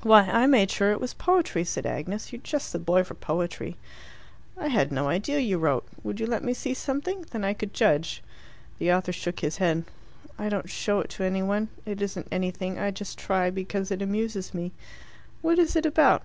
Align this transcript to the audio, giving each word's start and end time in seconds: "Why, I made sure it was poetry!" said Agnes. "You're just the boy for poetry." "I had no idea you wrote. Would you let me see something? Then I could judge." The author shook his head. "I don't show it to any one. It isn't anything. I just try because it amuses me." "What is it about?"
"Why, 0.00 0.22
I 0.24 0.46
made 0.46 0.70
sure 0.70 0.90
it 0.92 1.02
was 1.02 1.12
poetry!" 1.12 1.62
said 1.62 1.84
Agnes. 1.84 2.32
"You're 2.32 2.40
just 2.40 2.72
the 2.72 2.78
boy 2.78 3.04
for 3.04 3.12
poetry." 3.12 3.76
"I 4.56 4.68
had 4.68 4.90
no 4.90 5.08
idea 5.08 5.38
you 5.38 5.58
wrote. 5.58 5.86
Would 6.02 6.18
you 6.18 6.24
let 6.26 6.42
me 6.42 6.54
see 6.54 6.72
something? 6.72 7.26
Then 7.30 7.44
I 7.44 7.52
could 7.52 7.74
judge." 7.74 8.22
The 8.78 8.90
author 8.90 9.12
shook 9.12 9.40
his 9.40 9.58
head. 9.58 9.84
"I 10.38 10.48
don't 10.48 10.70
show 10.70 11.00
it 11.00 11.10
to 11.10 11.24
any 11.24 11.42
one. 11.42 11.68
It 11.84 12.00
isn't 12.00 12.28
anything. 12.32 12.78
I 12.78 12.90
just 12.90 13.18
try 13.18 13.50
because 13.50 13.90
it 13.90 14.00
amuses 14.00 14.54
me." 14.54 14.72
"What 15.42 15.58
is 15.58 15.76
it 15.76 15.84
about?" 15.84 16.22